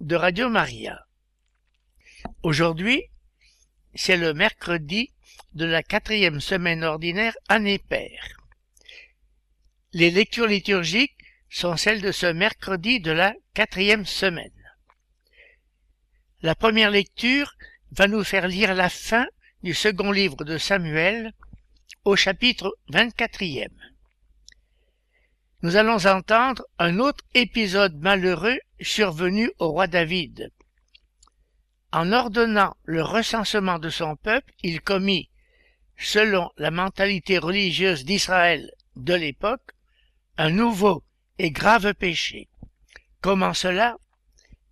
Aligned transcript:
de 0.00 0.16
Radio 0.16 0.48
Maria. 0.48 1.06
Aujourd'hui, 2.42 3.04
c'est 3.94 4.16
le 4.16 4.34
mercredi 4.34 5.12
de 5.52 5.64
la 5.64 5.82
quatrième 5.82 6.40
semaine 6.40 6.82
ordinaire 6.82 7.36
année 7.48 7.78
paire. 7.78 8.36
Les 9.92 10.10
lectures 10.10 10.48
liturgiques 10.48 11.16
sont 11.48 11.76
celles 11.76 12.00
de 12.00 12.10
ce 12.10 12.26
mercredi 12.26 13.00
de 13.00 13.12
la 13.12 13.34
quatrième 13.54 14.04
semaine. 14.04 14.50
La 16.42 16.54
première 16.54 16.90
lecture 16.90 17.54
va 17.92 18.08
nous 18.08 18.24
faire 18.24 18.48
lire 18.48 18.74
la 18.74 18.88
fin 18.88 19.26
du 19.62 19.74
second 19.74 20.10
livre 20.10 20.44
de 20.44 20.58
Samuel 20.58 21.32
au 22.04 22.16
chapitre 22.16 22.76
24e 22.92 23.68
nous 25.64 25.76
allons 25.76 26.04
entendre 26.04 26.66
un 26.78 26.98
autre 26.98 27.24
épisode 27.32 27.96
malheureux 27.96 28.58
survenu 28.82 29.50
au 29.58 29.70
roi 29.70 29.86
David. 29.86 30.52
En 31.90 32.12
ordonnant 32.12 32.76
le 32.84 33.02
recensement 33.02 33.78
de 33.78 33.88
son 33.88 34.14
peuple, 34.14 34.52
il 34.62 34.82
commit, 34.82 35.30
selon 35.96 36.50
la 36.58 36.70
mentalité 36.70 37.38
religieuse 37.38 38.04
d'Israël 38.04 38.70
de 38.96 39.14
l'époque, 39.14 39.70
un 40.36 40.50
nouveau 40.50 41.02
et 41.38 41.50
grave 41.50 41.94
péché. 41.94 42.50
Comment 43.22 43.54
cela? 43.54 43.96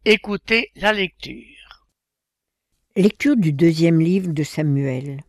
Écoutez 0.04 0.72
la 0.76 0.92
lecture. 0.92 1.86
Lecture 2.96 3.38
du 3.38 3.54
deuxième 3.54 3.98
livre 3.98 4.30
de 4.30 4.42
Samuel. 4.42 5.22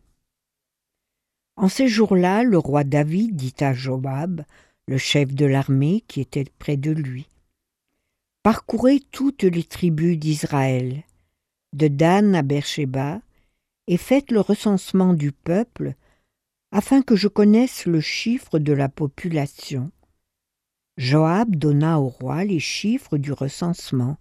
En 1.56 1.70
ces 1.70 1.88
jours-là, 1.88 2.44
le 2.44 2.58
roi 2.58 2.84
David 2.84 3.38
dit 3.38 3.56
à 3.62 3.74
Jobab, 3.74 4.44
le 4.88 4.98
chef 4.98 5.34
de 5.34 5.46
l'armée 5.46 6.04
qui 6.08 6.22
était 6.22 6.46
près 6.60 6.78
de 6.78 6.92
lui. 6.92 7.28
Parcourez 8.44 9.00
toutes 9.12 9.44
les 9.44 9.64
tribus 9.64 10.18
d'Israël, 10.18 11.04
de 11.72 11.88
Dan 11.88 12.36
à 12.36 12.42
Beersheba, 12.42 13.22
et 13.88 13.98
faites 13.98 14.32
le 14.32 14.42
recensement 14.42 15.14
du 15.14 15.32
peuple, 15.32 15.96
afin 16.72 17.02
que 17.02 17.16
je 17.16 17.28
connaisse 17.28 17.86
le 17.86 18.02
chiffre 18.02 18.60
de 18.60 18.74
la 18.74 18.90
population. 18.90 19.92
Joab 20.98 21.56
donna 21.56 22.00
au 22.00 22.08
roi 22.08 22.44
les 22.44 22.60
chiffres 22.60 23.18
du 23.18 23.32
recensement. 23.32 24.18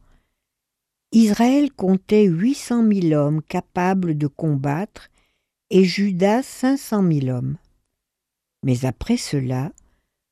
Israël 1.13 1.73
comptait 1.73 2.25
huit 2.25 2.55
cent 2.55 2.83
mille 2.83 3.15
hommes 3.15 3.43
capables 3.43 4.17
de 4.17 4.27
combattre, 4.27 5.11
et 5.71 5.85
Judas 5.85 6.43
cinq 6.43 6.77
cent 6.77 7.03
mille 7.03 7.31
hommes. 7.31 7.57
Mais 8.63 8.85
après 8.85 9.17
cela, 9.17 9.73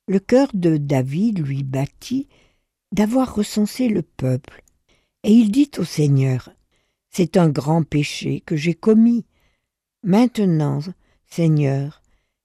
le 0.07 0.19
cœur 0.19 0.49
de 0.53 0.77
David 0.77 1.45
lui 1.45 1.63
battit 1.63 2.27
d'avoir 2.91 3.35
recensé 3.35 3.87
le 3.87 4.01
peuple, 4.01 4.63
et 5.23 5.31
il 5.31 5.51
dit 5.51 5.71
au 5.77 5.83
Seigneur, 5.83 6.49
C'est 7.09 7.37
un 7.37 7.49
grand 7.49 7.83
péché 7.83 8.41
que 8.41 8.55
j'ai 8.55 8.73
commis. 8.73 9.25
Maintenant, 10.03 10.79
Seigneur, 11.27 12.01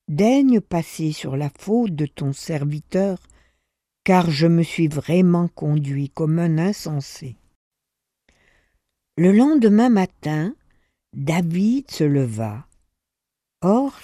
daigne 0.08 0.60
passer 0.60 1.12
sur 1.12 1.36
la 1.36 1.50
faute 1.50 1.94
de 1.94 2.06
ton 2.06 2.32
serviteur, 2.32 3.18
car 4.04 4.30
je 4.30 4.46
me 4.46 4.62
suis 4.62 4.88
vraiment 4.88 5.48
conduit 5.48 6.10
comme 6.10 6.38
un 6.38 6.58
insensé. 6.58 7.36
Le 9.16 9.32
lendemain 9.32 9.88
matin, 9.88 10.54
David 11.14 11.90
se 11.90 12.04
leva. 12.04 12.66
Or, 13.62 13.98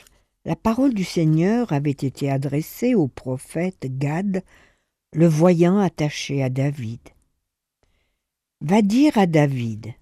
la 0.44 0.56
parole 0.56 0.94
du 0.94 1.04
Seigneur 1.04 1.72
avait 1.72 1.90
été 1.90 2.30
adressée 2.30 2.94
au 2.94 3.06
prophète 3.06 3.86
Gad, 3.98 4.42
le 5.12 5.26
voyant 5.26 5.78
attaché 5.78 6.42
à 6.42 6.50
David. 6.50 7.00
Va 8.60 8.82
dire 8.82 9.18
à 9.18 9.26
David, 9.26 9.94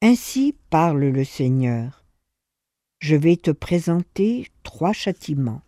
Ainsi 0.00 0.54
parle 0.70 1.04
le 1.04 1.24
Seigneur. 1.24 2.04
Je 3.00 3.16
vais 3.16 3.36
te 3.36 3.50
présenter 3.50 4.46
trois 4.62 4.92
châtiments. 4.92 5.62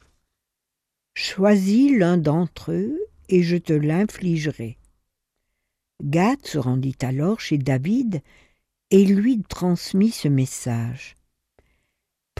Choisis 1.14 1.96
l'un 1.96 2.16
d'entre 2.16 2.72
eux 2.72 2.98
et 3.28 3.42
je 3.42 3.56
te 3.56 3.72
l'infligerai. 3.72 4.78
Gad 6.02 6.44
se 6.46 6.58
rendit 6.58 6.96
alors 7.02 7.40
chez 7.40 7.58
David 7.58 8.22
et 8.90 9.04
lui 9.04 9.42
transmit 9.42 10.10
ce 10.10 10.28
message. 10.28 11.16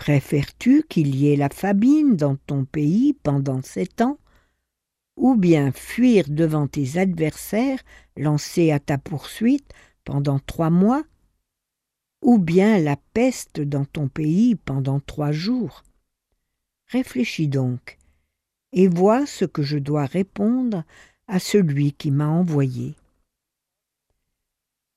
Préfères-tu 0.00 0.82
qu'il 0.88 1.14
y 1.14 1.30
ait 1.30 1.36
la 1.36 1.50
famine 1.50 2.16
dans 2.16 2.34
ton 2.34 2.64
pays 2.64 3.12
pendant 3.12 3.60
sept 3.60 4.00
ans 4.00 4.18
ou 5.18 5.36
bien 5.36 5.72
fuir 5.72 6.24
devant 6.26 6.66
tes 6.66 6.96
adversaires 6.96 7.82
lancés 8.16 8.70
à 8.70 8.80
ta 8.80 8.96
poursuite 8.96 9.70
pendant 10.04 10.38
trois 10.38 10.70
mois 10.70 11.02
ou 12.22 12.38
bien 12.38 12.78
la 12.78 12.96
peste 13.12 13.60
dans 13.60 13.84
ton 13.84 14.08
pays 14.08 14.54
pendant 14.54 15.00
trois 15.00 15.32
jours? 15.32 15.82
Réfléchis 16.86 17.48
donc 17.48 17.98
et 18.72 18.88
vois 18.88 19.26
ce 19.26 19.44
que 19.44 19.62
je 19.62 19.76
dois 19.76 20.06
répondre 20.06 20.82
à 21.28 21.38
celui 21.38 21.92
qui 21.92 22.10
m'a 22.10 22.28
envoyé. 22.28 22.94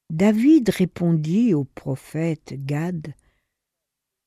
David 0.09 0.69
répondit 0.69 1.53
au 1.53 1.65
prophète 1.65 2.53
Gad 2.65 3.13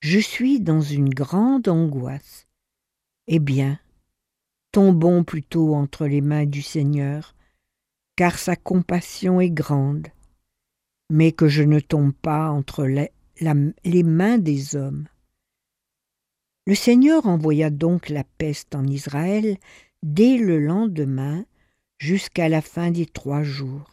je 0.06 0.20
suis 0.20 0.60
dans 0.60 0.82
une 0.82 1.08
grande 1.08 1.66
angoisse. 1.66 2.46
Eh 3.26 3.40
bien, 3.40 3.80
tombons 4.70 5.24
plutôt 5.24 5.74
entre 5.74 6.06
les 6.06 6.20
mains 6.20 6.46
du 6.46 6.62
Seigneur, 6.62 7.34
car 8.14 8.38
sa 8.38 8.54
compassion 8.54 9.40
est 9.40 9.50
grande, 9.50 10.06
mais 11.10 11.32
que 11.32 11.48
je 11.48 11.64
ne 11.64 11.80
tombe 11.80 12.12
pas 12.12 12.50
entre 12.50 12.84
les, 12.84 14.02
mains 14.04 14.38
des 14.38 14.76
hommes. 14.76 15.08
Le 16.68 16.76
Seigneur 16.76 17.26
envoya 17.26 17.70
donc 17.70 18.08
la 18.08 18.22
peste 18.22 18.76
en 18.76 18.86
Israël 18.86 19.58
dès 20.04 20.38
le 20.38 20.60
lendemain 20.60 21.44
jusqu'à 21.98 22.48
la 22.48 22.62
fin 22.62 22.92
des 22.92 23.06
trois 23.06 23.42
jours. 23.42 23.92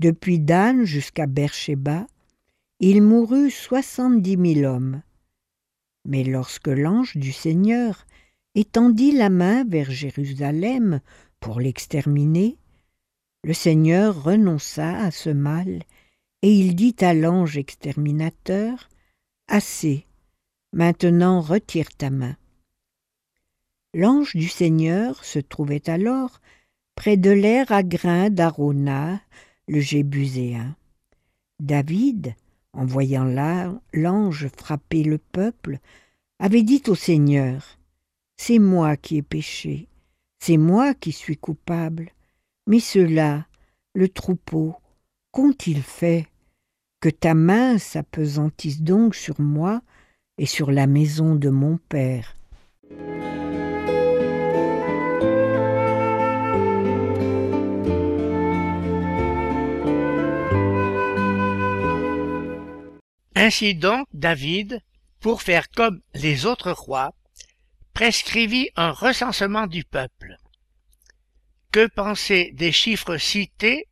Depuis 0.00 0.38
Dan 0.38 0.84
jusqu'à 0.84 1.26
Beersheba, 1.26 2.06
il 2.84 3.00
mourut 3.00 3.52
soixante-dix 3.52 4.36
mille 4.36 4.66
hommes. 4.66 5.02
Mais 6.04 6.24
lorsque 6.24 6.66
l'ange 6.66 7.16
du 7.16 7.30
Seigneur 7.30 8.08
étendit 8.56 9.12
la 9.12 9.30
main 9.30 9.62
vers 9.62 9.88
Jérusalem 9.88 11.00
pour 11.38 11.60
l'exterminer, 11.60 12.58
le 13.44 13.52
Seigneur 13.52 14.24
renonça 14.24 14.98
à 14.98 15.12
ce 15.12 15.30
mal, 15.30 15.84
et 16.42 16.52
il 16.52 16.74
dit 16.74 16.96
à 17.00 17.14
l'ange 17.14 17.56
exterminateur 17.56 18.88
Assez, 19.46 20.04
maintenant 20.72 21.40
retire 21.40 21.94
ta 21.96 22.10
main. 22.10 22.36
L'ange 23.94 24.34
du 24.34 24.48
Seigneur 24.48 25.24
se 25.24 25.38
trouvait 25.38 25.88
alors 25.88 26.40
près 26.96 27.16
de 27.16 27.30
l'air 27.30 27.70
à 27.70 27.84
grains 27.84 28.30
d'Arona, 28.30 29.20
le 29.68 29.78
Jébuséen. 29.78 30.74
David, 31.60 32.34
en 32.72 32.84
voyant 32.84 33.24
l'ange 33.92 34.48
frapper 34.56 35.04
le 35.04 35.18
peuple, 35.18 35.78
avait 36.38 36.62
dit 36.62 36.82
au 36.88 36.94
Seigneur 36.94 37.78
C'est 38.36 38.58
moi 38.58 38.96
qui 38.96 39.18
ai 39.18 39.22
péché, 39.22 39.88
c'est 40.40 40.56
moi 40.56 40.94
qui 40.94 41.12
suis 41.12 41.36
coupable, 41.36 42.10
mais 42.66 42.80
cela, 42.80 43.46
le 43.94 44.08
troupeau, 44.08 44.74
qu'ont-ils 45.30 45.82
fait? 45.82 46.26
Que 47.00 47.08
ta 47.08 47.34
main 47.34 47.78
s'apesantisse 47.78 48.82
donc 48.82 49.14
sur 49.14 49.40
moi 49.40 49.82
et 50.38 50.46
sur 50.46 50.70
la 50.70 50.86
maison 50.86 51.34
de 51.34 51.48
mon 51.48 51.78
Père. 51.88 52.36
Ainsi 63.44 63.74
donc 63.74 64.06
David, 64.12 64.80
pour 65.18 65.42
faire 65.42 65.68
comme 65.68 66.00
les 66.14 66.46
autres 66.46 66.70
rois, 66.70 67.12
prescrivit 67.92 68.70
un 68.76 68.92
recensement 68.92 69.66
du 69.66 69.82
peuple. 69.82 70.36
Que 71.72 71.88
penser 71.88 72.52
des 72.52 72.70
chiffres 72.70 73.16
cités? 73.16 73.88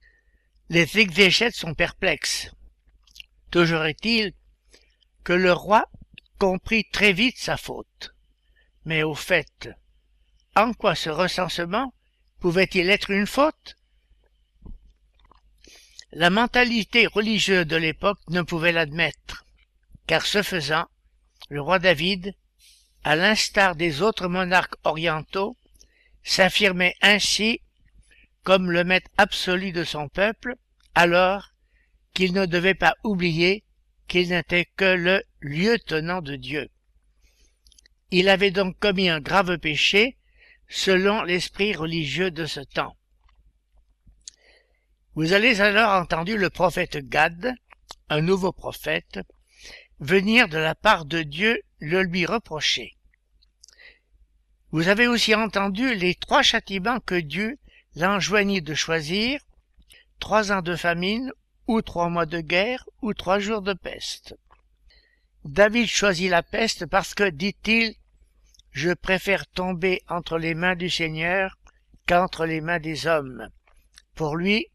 Les 0.68 1.00
exégètes 1.00 1.56
sont 1.56 1.74
perplexes. 1.74 2.52
Toujours 3.50 3.82
est-il 3.86 4.34
que 5.24 5.32
le 5.32 5.52
roi 5.52 5.84
comprit 6.38 6.84
très 6.92 7.12
vite 7.12 7.36
sa 7.36 7.56
faute. 7.56 8.14
Mais 8.84 9.02
au 9.02 9.16
fait, 9.16 9.68
en 10.54 10.72
quoi 10.74 10.94
ce 10.94 11.10
recensement 11.10 11.92
pouvait-il 12.38 12.88
être 12.88 13.10
une 13.10 13.26
faute? 13.26 13.74
La 16.12 16.28
mentalité 16.28 17.06
religieuse 17.06 17.66
de 17.66 17.76
l'époque 17.76 18.18
ne 18.30 18.42
pouvait 18.42 18.72
l'admettre, 18.72 19.44
car 20.08 20.26
ce 20.26 20.42
faisant, 20.42 20.86
le 21.50 21.60
roi 21.60 21.78
David, 21.78 22.34
à 23.04 23.14
l'instar 23.14 23.76
des 23.76 24.02
autres 24.02 24.26
monarques 24.26 24.74
orientaux, 24.82 25.56
s'affirmait 26.24 26.96
ainsi 27.00 27.60
comme 28.42 28.72
le 28.72 28.82
maître 28.82 29.10
absolu 29.18 29.70
de 29.70 29.84
son 29.84 30.08
peuple, 30.08 30.56
alors 30.96 31.52
qu'il 32.12 32.32
ne 32.32 32.44
devait 32.44 32.74
pas 32.74 32.96
oublier 33.04 33.64
qu'il 34.08 34.30
n'était 34.30 34.66
que 34.76 34.84
le 34.84 35.22
lieutenant 35.40 36.22
de 36.22 36.34
Dieu. 36.34 36.68
Il 38.10 38.28
avait 38.28 38.50
donc 38.50 38.76
commis 38.80 39.08
un 39.08 39.20
grave 39.20 39.58
péché 39.58 40.16
selon 40.68 41.22
l'esprit 41.22 41.72
religieux 41.72 42.32
de 42.32 42.46
ce 42.46 42.60
temps. 42.60 42.96
Vous 45.16 45.32
allez 45.32 45.60
alors 45.60 46.00
entendu 46.00 46.36
le 46.38 46.50
prophète 46.50 46.98
Gad, 46.98 47.54
un 48.08 48.20
nouveau 48.20 48.52
prophète, 48.52 49.18
venir 49.98 50.48
de 50.48 50.56
la 50.56 50.76
part 50.76 51.04
de 51.04 51.22
Dieu 51.22 51.60
le 51.80 52.02
lui 52.02 52.26
reprocher. 52.26 52.96
Vous 54.70 54.86
avez 54.86 55.08
aussi 55.08 55.34
entendu 55.34 55.96
les 55.96 56.14
trois 56.14 56.42
châtiments 56.42 57.00
que 57.00 57.16
Dieu 57.16 57.58
l'enjoignit 57.96 58.62
de 58.62 58.74
choisir, 58.74 59.40
trois 60.20 60.52
ans 60.52 60.62
de 60.62 60.76
famine, 60.76 61.32
ou 61.66 61.82
trois 61.82 62.08
mois 62.08 62.26
de 62.26 62.40
guerre, 62.40 62.88
ou 63.02 63.12
trois 63.12 63.40
jours 63.40 63.62
de 63.62 63.72
peste. 63.72 64.36
David 65.44 65.88
choisit 65.88 66.30
la 66.30 66.44
peste 66.44 66.86
parce 66.86 67.14
que, 67.14 67.28
dit-il, 67.28 67.96
je 68.70 68.92
préfère 68.92 69.48
tomber 69.48 70.02
entre 70.08 70.38
les 70.38 70.54
mains 70.54 70.76
du 70.76 70.88
Seigneur 70.88 71.58
qu'entre 72.06 72.46
les 72.46 72.60
mains 72.60 72.78
des 72.78 73.08
hommes. 73.08 73.48
Pour 74.14 74.36
lui, 74.36 74.69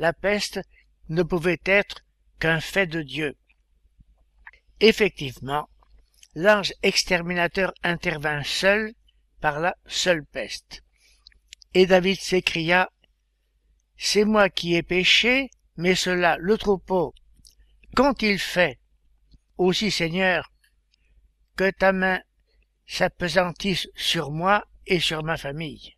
la 0.00 0.14
peste 0.14 0.60
ne 1.10 1.22
pouvait 1.22 1.60
être 1.66 2.06
qu'un 2.38 2.60
fait 2.60 2.86
de 2.86 3.02
Dieu. 3.02 3.36
Effectivement, 4.80 5.68
l'ange 6.34 6.72
exterminateur 6.82 7.74
intervint 7.82 8.42
seul 8.42 8.94
par 9.42 9.60
la 9.60 9.76
seule 9.84 10.24
peste. 10.24 10.82
Et 11.74 11.84
David 11.84 12.18
s'écria, 12.18 12.90
C'est 13.98 14.24
moi 14.24 14.48
qui 14.48 14.74
ai 14.74 14.82
péché, 14.82 15.50
mais 15.76 15.94
cela, 15.94 16.38
le 16.38 16.56
troupeau, 16.56 17.14
qu'ont-ils 17.94 18.38
fait 18.38 18.78
Aussi, 19.58 19.90
Seigneur, 19.90 20.50
que 21.56 21.70
ta 21.70 21.92
main 21.92 22.22
s'apesantisse 22.86 23.86
sur 23.94 24.30
moi 24.30 24.64
et 24.86 24.98
sur 24.98 25.22
ma 25.22 25.36
famille. 25.36 25.94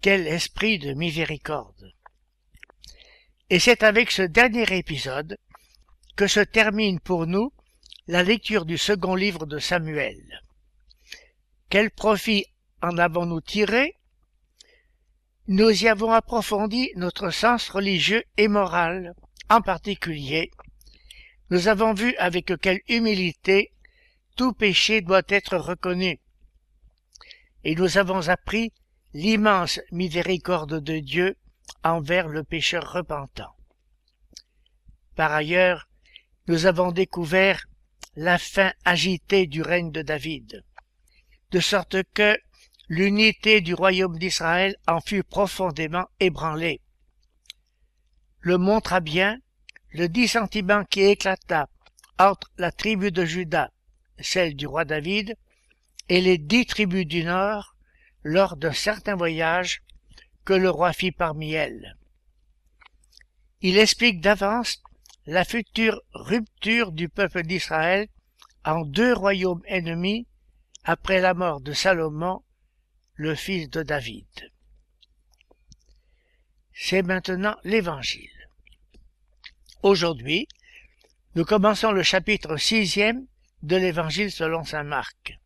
Quel 0.00 0.26
esprit 0.26 0.78
de 0.78 0.94
miséricorde 0.94 1.92
Et 3.50 3.58
c'est 3.58 3.82
avec 3.82 4.10
ce 4.10 4.22
dernier 4.22 4.66
épisode 4.76 5.36
que 6.16 6.26
se 6.26 6.40
termine 6.40 6.98
pour 6.98 7.26
nous 7.26 7.52
la 8.06 8.22
lecture 8.22 8.64
du 8.64 8.78
second 8.78 9.14
livre 9.14 9.44
de 9.44 9.58
Samuel. 9.58 10.42
Quel 11.68 11.90
profit 11.90 12.46
en 12.80 12.96
avons-nous 12.96 13.42
tiré? 13.42 13.96
Nous 15.46 15.84
y 15.84 15.88
avons 15.88 16.10
approfondi 16.10 16.90
notre 16.96 17.30
sens 17.30 17.68
religieux 17.68 18.24
et 18.38 18.48
moral. 18.48 19.14
En 19.50 19.60
particulier, 19.60 20.50
nous 21.50 21.68
avons 21.68 21.92
vu 21.92 22.16
avec 22.16 22.58
quelle 22.62 22.80
humilité 22.88 23.72
tout 24.36 24.54
péché 24.54 25.02
doit 25.02 25.22
être 25.28 25.58
reconnu. 25.58 26.18
Et 27.62 27.74
nous 27.74 27.98
avons 27.98 28.28
appris 28.28 28.72
l'immense 29.12 29.80
miséricorde 29.92 30.82
de 30.82 30.98
Dieu 30.98 31.36
envers 31.82 32.28
le 32.28 32.44
pécheur 32.44 32.92
repentant. 32.92 33.54
Par 35.16 35.32
ailleurs, 35.32 35.88
nous 36.46 36.66
avons 36.66 36.92
découvert 36.92 37.66
la 38.16 38.38
fin 38.38 38.72
agitée 38.84 39.46
du 39.46 39.62
règne 39.62 39.92
de 39.92 40.02
David, 40.02 40.64
de 41.50 41.60
sorte 41.60 42.02
que 42.14 42.36
l'unité 42.88 43.60
du 43.60 43.74
royaume 43.74 44.18
d'Israël 44.18 44.76
en 44.86 45.00
fut 45.00 45.22
profondément 45.22 46.06
ébranlée. 46.20 46.80
Le 48.40 48.58
montra 48.58 49.00
bien 49.00 49.38
le 49.90 50.08
dissentiment 50.08 50.84
qui 50.84 51.02
éclata 51.02 51.68
entre 52.18 52.50
la 52.58 52.72
tribu 52.72 53.10
de 53.10 53.24
Juda, 53.24 53.70
celle 54.18 54.54
du 54.56 54.66
roi 54.66 54.84
David, 54.84 55.36
et 56.08 56.20
les 56.20 56.36
dix 56.36 56.66
tribus 56.66 57.06
du 57.06 57.24
nord 57.24 57.76
lors 58.22 58.56
d'un 58.56 58.72
certain 58.72 59.14
voyage 59.14 59.82
que 60.44 60.52
le 60.52 60.70
roi 60.70 60.92
fit 60.92 61.12
parmi 61.12 61.52
elles. 61.52 61.96
Il 63.60 63.78
explique 63.78 64.20
d'avance 64.20 64.82
la 65.26 65.44
future 65.44 66.02
rupture 66.12 66.92
du 66.92 67.08
peuple 67.08 67.42
d'Israël 67.42 68.08
en 68.64 68.84
deux 68.84 69.12
royaumes 69.12 69.62
ennemis 69.66 70.26
après 70.84 71.20
la 71.20 71.34
mort 71.34 71.60
de 71.60 71.72
Salomon, 71.72 72.42
le 73.14 73.34
fils 73.34 73.70
de 73.70 73.82
David. 73.82 74.26
C'est 76.74 77.02
maintenant 77.02 77.56
l'Évangile. 77.64 78.30
Aujourd'hui, 79.82 80.48
nous 81.34 81.44
commençons 81.44 81.92
le 81.92 82.02
chapitre 82.02 82.56
sixième 82.56 83.26
de 83.62 83.76
l'Évangile 83.76 84.30
selon 84.30 84.64
saint 84.64 84.82
Marc. 84.82 85.38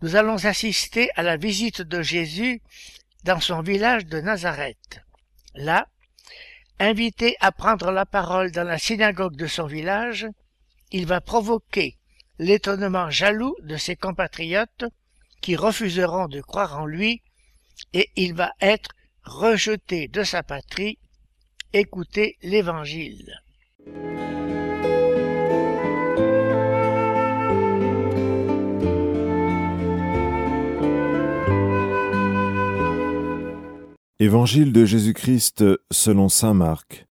Nous 0.00 0.16
allons 0.16 0.44
assister 0.44 1.10
à 1.16 1.22
la 1.22 1.36
visite 1.36 1.82
de 1.82 2.02
Jésus 2.02 2.62
dans 3.24 3.40
son 3.40 3.62
village 3.62 4.06
de 4.06 4.20
Nazareth. 4.20 5.00
Là, 5.54 5.88
invité 6.78 7.36
à 7.40 7.52
prendre 7.52 7.90
la 7.90 8.06
parole 8.06 8.50
dans 8.50 8.64
la 8.64 8.78
synagogue 8.78 9.36
de 9.36 9.46
son 9.46 9.66
village, 9.66 10.26
il 10.90 11.06
va 11.06 11.20
provoquer 11.20 11.96
l'étonnement 12.38 13.10
jaloux 13.10 13.56
de 13.62 13.76
ses 13.76 13.96
compatriotes 13.96 14.84
qui 15.40 15.56
refuseront 15.56 16.28
de 16.28 16.40
croire 16.40 16.80
en 16.80 16.86
lui 16.86 17.22
et 17.92 18.10
il 18.16 18.34
va 18.34 18.52
être 18.60 18.90
rejeté 19.24 20.08
de 20.08 20.22
sa 20.22 20.42
patrie. 20.42 20.98
Écoutez 21.72 22.36
l'Évangile. 22.42 23.40
Évangile 34.22 34.72
de 34.72 34.84
Jésus-Christ 34.84 35.64
selon 35.90 36.28
Saint 36.28 36.54
Marc. 36.54 37.08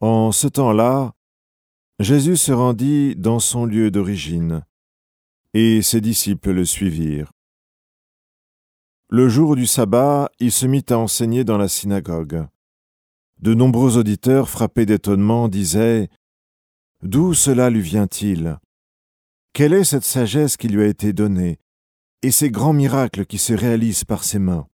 En 0.00 0.32
ce 0.32 0.46
temps-là, 0.46 1.14
Jésus 1.98 2.36
se 2.36 2.52
rendit 2.52 3.16
dans 3.16 3.40
son 3.40 3.64
lieu 3.64 3.90
d'origine, 3.90 4.66
et 5.54 5.80
ses 5.80 6.02
disciples 6.02 6.52
le 6.52 6.66
suivirent. 6.66 7.32
Le 9.08 9.30
jour 9.30 9.56
du 9.56 9.66
sabbat, 9.66 10.28
il 10.40 10.52
se 10.52 10.66
mit 10.66 10.84
à 10.90 10.98
enseigner 10.98 11.42
dans 11.42 11.56
la 11.56 11.68
synagogue. 11.68 12.46
De 13.40 13.54
nombreux 13.54 13.96
auditeurs, 13.96 14.50
frappés 14.50 14.84
d'étonnement, 14.84 15.48
disaient 15.48 16.10
D'où 17.02 17.32
cela 17.32 17.70
lui 17.70 17.80
vient-il? 17.80 18.58
Quelle 19.54 19.72
est 19.72 19.84
cette 19.84 20.04
sagesse 20.04 20.58
qui 20.58 20.68
lui 20.68 20.82
a 20.82 20.86
été 20.86 21.14
donnée 21.14 21.58
et 22.20 22.30
ces 22.30 22.50
grands 22.50 22.74
miracles 22.74 23.24
qui 23.24 23.38
se 23.38 23.54
réalisent 23.54 24.04
par 24.04 24.22
ses 24.22 24.38
mains? 24.38 24.68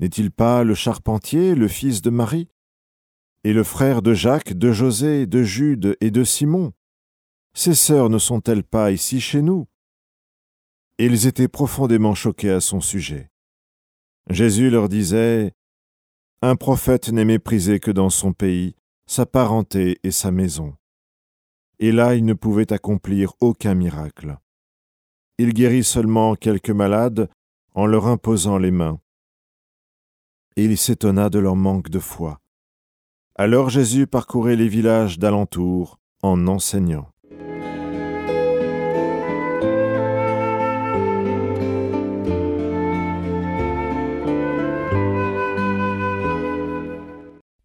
N'est-il 0.00 0.30
pas 0.30 0.64
le 0.64 0.74
charpentier, 0.74 1.54
le 1.54 1.68
fils 1.68 2.00
de 2.00 2.10
Marie? 2.10 2.48
Et 3.44 3.52
le 3.52 3.62
frère 3.62 4.02
de 4.02 4.14
Jacques, 4.14 4.54
de 4.54 4.72
José, 4.72 5.26
de 5.26 5.42
Jude 5.42 5.96
et 6.00 6.10
de 6.10 6.24
Simon? 6.24 6.72
Ses 7.54 7.74
sœurs 7.74 8.08
ne 8.08 8.18
sont-elles 8.18 8.64
pas 8.64 8.90
ici 8.90 9.20
chez 9.20 9.42
nous? 9.42 9.66
Et 10.98 11.06
ils 11.06 11.26
étaient 11.26 11.48
profondément 11.48 12.14
choqués 12.14 12.50
à 12.50 12.60
son 12.60 12.80
sujet. 12.80 13.30
Jésus 14.28 14.70
leur 14.70 14.88
disait 14.88 15.52
Un 16.42 16.56
prophète 16.56 17.10
n'est 17.10 17.24
méprisé 17.24 17.78
que 17.78 17.90
dans 17.90 18.10
son 18.10 18.32
pays, 18.32 18.74
sa 19.06 19.26
parenté 19.26 19.98
et 20.02 20.10
sa 20.10 20.30
maison. 20.30 20.74
Et 21.78 21.92
là 21.92 22.14
il 22.14 22.24
ne 22.24 22.34
pouvait 22.34 22.72
accomplir 22.72 23.32
aucun 23.40 23.74
miracle. 23.74 24.36
Il 25.38 25.52
guérit 25.54 25.84
seulement 25.84 26.36
quelques 26.36 26.70
malades 26.70 27.28
en 27.74 27.86
leur 27.86 28.06
imposant 28.06 28.58
les 28.58 28.70
mains 28.70 29.00
il 30.64 30.76
s'étonna 30.76 31.30
de 31.30 31.38
leur 31.38 31.56
manque 31.56 31.88
de 31.88 31.98
foi. 31.98 32.40
Alors 33.34 33.70
Jésus 33.70 34.06
parcourait 34.06 34.56
les 34.56 34.68
villages 34.68 35.18
d'alentour 35.18 35.98
en 36.22 36.46
enseignant. 36.46 37.08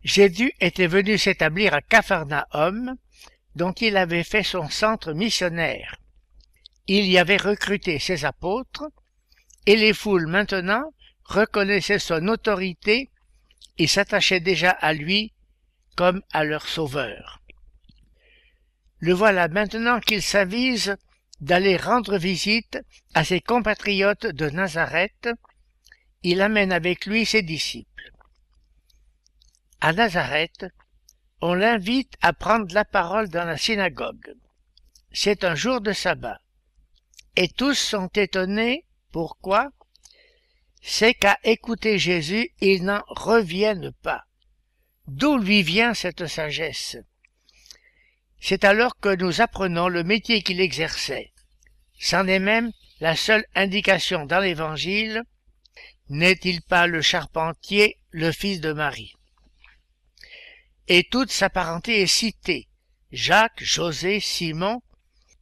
Jésus 0.03 0.53
était 0.61 0.87
venu 0.87 1.17
s'établir 1.17 1.73
à 1.73 1.81
Capharnaüm, 1.81 2.95
dont 3.55 3.73
il 3.73 3.97
avait 3.97 4.23
fait 4.23 4.43
son 4.43 4.69
centre 4.69 5.13
missionnaire. 5.13 5.97
Il 6.87 7.05
y 7.05 7.17
avait 7.17 7.37
recruté 7.37 7.99
ses 7.99 8.23
apôtres, 8.23 8.85
et 9.65 9.75
les 9.75 9.93
foules 9.93 10.27
maintenant 10.27 10.91
reconnaissaient 11.25 11.99
son 11.99 12.27
autorité 12.27 13.09
et 13.77 13.87
s'attachaient 13.87 14.39
déjà 14.39 14.71
à 14.71 14.93
lui 14.93 15.33
comme 15.95 16.21
à 16.31 16.43
leur 16.43 16.67
sauveur. 16.67 17.41
Le 18.99 19.13
voilà 19.13 19.47
maintenant 19.47 19.99
qu'il 19.99 20.21
s'avise 20.21 20.95
d'aller 21.41 21.77
rendre 21.77 22.17
visite 22.17 22.79
à 23.13 23.23
ses 23.23 23.41
compatriotes 23.41 24.25
de 24.25 24.49
Nazareth. 24.49 25.29
Il 26.23 26.41
amène 26.41 26.71
avec 26.71 27.05
lui 27.05 27.25
ses 27.25 27.41
disciples. 27.41 28.11
À 29.81 29.93
Nazareth, 29.93 30.65
on 31.41 31.53
l'invite 31.53 32.13
à 32.21 32.33
prendre 32.33 32.73
la 32.73 32.85
parole 32.85 33.29
dans 33.29 33.45
la 33.45 33.57
synagogue. 33.57 34.33
C'est 35.11 35.43
un 35.43 35.55
jour 35.55 35.81
de 35.81 35.91
sabbat. 35.91 36.39
Et 37.35 37.49
tous 37.49 37.75
sont 37.75 38.07
étonnés. 38.15 38.85
Pourquoi? 39.11 39.69
C'est 40.87 41.15
qu'à 41.15 41.39
écouter 41.43 41.97
Jésus, 41.97 42.51
ils 42.61 42.83
n'en 42.83 43.01
reviennent 43.07 43.91
pas. 44.03 44.23
D'où 45.07 45.35
lui 45.39 45.63
vient 45.63 45.95
cette 45.95 46.27
sagesse? 46.27 46.97
C'est 48.39 48.63
alors 48.63 48.99
que 48.99 49.15
nous 49.15 49.41
apprenons 49.41 49.89
le 49.89 50.03
métier 50.03 50.43
qu'il 50.43 50.61
exerçait. 50.61 51.33
C'en 51.99 52.27
est 52.27 52.39
même 52.39 52.71
la 52.99 53.15
seule 53.15 53.45
indication 53.55 54.27
dans 54.27 54.39
l'Évangile. 54.39 55.23
N'est-il 56.09 56.61
pas 56.61 56.85
le 56.85 57.01
charpentier, 57.01 57.97
le 58.11 58.31
fils 58.31 58.61
de 58.61 58.71
Marie? 58.71 59.15
Et 60.87 61.03
toute 61.03 61.31
sa 61.31 61.49
parenté 61.49 62.03
est 62.03 62.07
citée. 62.07 62.67
Jacques, 63.11 63.63
José, 63.63 64.19
Simon, 64.19 64.83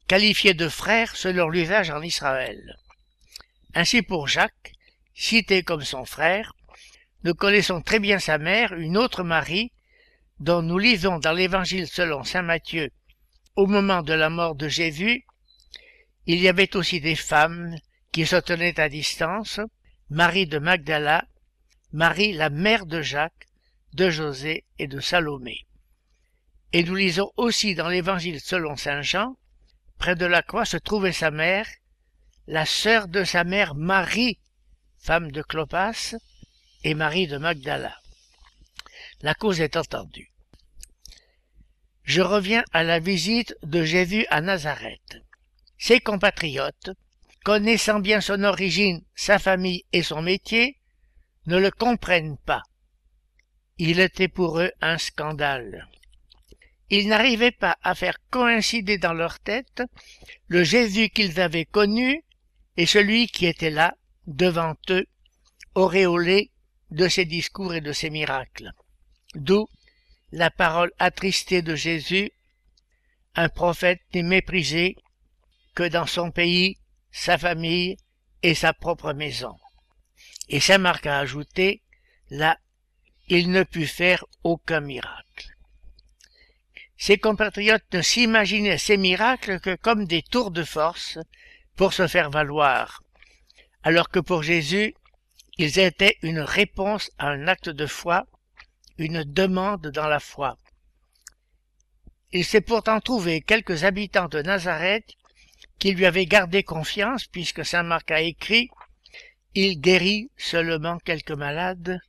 qualifiés 0.08 0.54
de 0.54 0.70
frères 0.70 1.18
selon 1.18 1.50
l'usage 1.50 1.90
en 1.90 2.02
Israël. 2.02 2.78
Ainsi 3.74 4.04
pour 4.04 4.30
Jacques, 4.30 4.73
cité 5.14 5.64
comme 5.64 5.84
son 5.84 6.06
frère, 6.06 6.54
nous 7.24 7.34
connaissons 7.34 7.82
très 7.82 8.00
bien 8.00 8.20
sa 8.20 8.38
mère, 8.38 8.74
une 8.74 8.98
autre 8.98 9.24
Marie, 9.24 9.72
dont 10.40 10.62
nous 10.62 10.78
lisons 10.78 11.20
dans 11.20 11.34
l'Évangile 11.34 11.88
selon 11.88 12.24
saint 12.24 12.42
Matthieu, 12.42 12.90
au 13.56 13.68
moment 13.68 14.02
de 14.02 14.14
la 14.14 14.30
mort 14.30 14.56
de 14.56 14.68
Jésus, 14.68 15.26
il 16.26 16.40
y 16.40 16.48
avait 16.48 16.76
aussi 16.76 17.00
des 17.00 17.16
femmes 17.16 17.78
qui 18.12 18.26
se 18.26 18.36
tenaient 18.36 18.80
à 18.80 18.90
distance, 18.90 19.60
Marie 20.10 20.48
de 20.48 20.60
Magdala, 20.60 21.26
Marie 21.92 22.34
la 22.34 22.50
mère 22.50 22.86
de 22.86 23.02
Jacques, 23.02 23.48
de 23.94 24.10
José 24.10 24.66
et 24.80 24.88
de 24.88 25.00
Salomé. 25.00 25.66
Et 26.72 26.84
nous 26.84 26.96
lisons 26.96 27.32
aussi 27.38 27.76
dans 27.76 27.88
l'Évangile 27.88 28.42
selon 28.42 28.76
saint 28.76 29.02
Jean, 29.02 29.36
près 30.00 30.16
de 30.16 30.26
la 30.26 30.42
croix 30.42 30.66
se 30.66 30.78
trouvait 30.78 31.12
sa 31.12 31.30
mère, 31.30 31.68
la 32.48 32.66
sœur 32.66 33.08
de 33.08 33.24
sa 33.24 33.44
mère 33.44 33.76
Marie, 33.76 34.40
femme 35.04 35.32
de 35.34 35.42
Clopas, 35.42 36.16
et 36.86 36.94
Marie 36.94 37.28
de 37.28 37.38
Magdala. 37.38 37.94
La 39.22 39.34
cause 39.34 39.60
est 39.60 39.76
entendue. 39.76 40.32
Je 42.04 42.22
reviens 42.22 42.64
à 42.72 42.84
la 42.84 43.00
visite 43.00 43.56
de 43.64 43.84
Jésus 43.84 44.26
à 44.30 44.40
Nazareth. 44.40 45.18
Ses 45.78 46.00
compatriotes, 46.00 46.92
connaissant 47.44 48.00
bien 48.00 48.22
son 48.22 48.46
origine, 48.46 49.04
sa 49.14 49.40
famille 49.40 49.84
et 49.92 50.04
son 50.04 50.22
métier, 50.22 50.78
ne 51.48 51.58
le 51.58 51.72
comprennent 51.72 52.38
pas. 52.38 52.64
Il 53.78 54.00
était 54.00 54.30
pour 54.30 54.60
eux 54.60 54.72
un 54.80 54.98
scandale. 54.98 55.90
Ils 56.90 57.10
n'arrivaient 57.10 57.52
pas 57.52 57.78
à 57.82 57.94
faire 57.94 58.18
coïncider 58.30 58.98
dans 58.98 59.14
leur 59.14 59.40
tête 59.40 59.84
le 60.48 60.64
Jésus 60.64 61.10
qu'ils 61.10 61.42
avaient 61.42 61.66
connu 61.66 62.24
et 62.78 62.86
celui 62.86 63.28
qui 63.28 63.46
était 63.46 63.70
là, 63.70 63.96
devant 64.28 64.76
eux, 64.90 65.06
auréolé 65.76 66.52
de 66.92 67.08
ses 67.08 67.26
discours 67.26 67.74
et 67.74 67.82
de 67.82 67.92
ses 67.92 68.10
miracles. 68.10 68.72
D'où 69.36 69.68
la 70.32 70.50
parole 70.50 70.92
attristée 71.00 71.62
de 71.62 71.76
Jésus, 71.76 72.32
un 73.36 73.50
prophète 73.50 74.02
n'est 74.14 74.24
méprisé 74.24 74.96
que 75.76 75.88
dans 75.88 76.06
son 76.06 76.32
pays, 76.32 76.78
sa 77.12 77.38
famille 77.38 77.98
et 78.42 78.56
sa 78.56 78.74
propre 78.74 79.14
maison. 79.14 79.56
Et 80.50 80.60
Saint 80.60 80.78
Marc 80.78 81.06
a 81.06 81.20
ajouté, 81.20 81.82
là, 82.30 82.58
il 83.28 83.52
ne 83.52 83.64
put 83.64 83.88
faire 83.88 84.26
aucun 84.44 84.82
miracle. 84.82 85.56
Ses 86.98 87.18
compatriotes 87.18 87.92
ne 87.94 88.02
s'imaginaient 88.02 88.78
ces 88.78 88.98
miracles 88.98 89.60
que 89.60 89.76
comme 89.76 90.06
des 90.06 90.22
tours 90.22 90.52
de 90.52 90.64
force 90.64 91.18
pour 91.76 91.94
se 91.94 92.08
faire 92.08 92.30
valoir, 92.30 93.03
alors 93.84 94.10
que 94.10 94.20
pour 94.20 94.44
Jésus, 94.44 94.96
ils 95.58 95.78
étaient 95.78 96.18
une 96.22 96.40
réponse 96.40 97.12
à 97.18 97.28
un 97.28 97.48
acte 97.48 97.70
de 97.70 97.86
foi, 97.86 98.26
une 98.98 99.24
demande 99.24 99.88
dans 99.88 100.08
la 100.08 100.20
foi. 100.20 100.58
Il 102.32 102.46
s'est 102.46 102.62
pourtant 102.62 103.00
trouvé 103.00 103.42
quelques 103.42 103.84
habitants 103.84 104.28
de 104.28 104.42
Nazareth 104.42 105.06
qui 105.78 105.92
lui 105.94 106.06
avaient 106.06 106.26
gardé 106.26 106.64
confiance, 106.64 107.28
puisque 107.28 107.66
saint 107.66 107.84
Marc 107.84 108.10
a 108.10 108.22
écrit 108.22 108.70
Il 109.54 109.80
guérit 109.80 110.32
seulement 110.38 110.98
quelques 111.00 111.32
malades, 111.32 112.00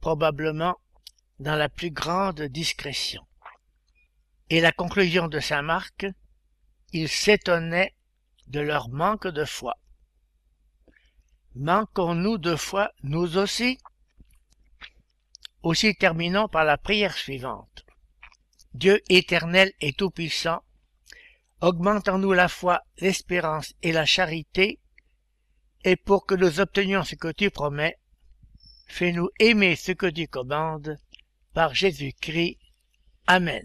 probablement 0.00 0.76
dans 1.38 1.56
la 1.56 1.68
plus 1.68 1.90
grande 1.90 2.42
discrétion. 2.42 3.22
Et 4.50 4.60
la 4.60 4.72
conclusion 4.72 5.28
de 5.28 5.40
saint 5.40 5.62
Marc 5.62 6.06
Il 6.92 7.08
s'étonnait 7.08 7.94
de 8.48 8.60
leur 8.60 8.90
manque 8.90 9.28
de 9.28 9.44
foi. 9.44 9.74
Manquons-nous 11.54 12.38
de 12.38 12.56
foi, 12.56 12.90
nous 13.02 13.36
aussi? 13.36 13.78
Aussi 15.62 15.94
terminons 15.94 16.48
par 16.48 16.64
la 16.64 16.76
prière 16.76 17.16
suivante. 17.16 17.84
Dieu 18.74 19.00
éternel 19.08 19.72
et 19.80 19.92
tout-puissant, 19.92 20.62
augmente 21.60 22.08
en 22.08 22.18
nous 22.18 22.32
la 22.32 22.48
foi, 22.48 22.82
l'espérance 22.98 23.72
et 23.82 23.92
la 23.92 24.04
charité, 24.04 24.80
et 25.84 25.96
pour 25.96 26.26
que 26.26 26.34
nous 26.34 26.58
obtenions 26.58 27.04
ce 27.04 27.14
que 27.14 27.30
tu 27.30 27.50
promets, 27.50 27.98
fais-nous 28.88 29.30
aimer 29.38 29.76
ce 29.76 29.92
que 29.92 30.06
tu 30.06 30.26
commandes, 30.26 30.98
par 31.52 31.72
Jésus-Christ. 31.72 32.58
Amen. 33.28 33.64